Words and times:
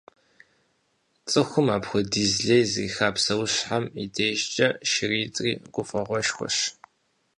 ЦӀыхум 1.29 1.67
апхуэдиз 1.75 2.33
лей 2.47 2.65
зриха 2.71 3.07
псэущхьэм 3.15 3.83
и 4.03 4.05
дежкӀэ 4.15 4.67
шыритӏри 4.89 5.51
гуфӏэгъуэшхуэщ. 5.73 6.57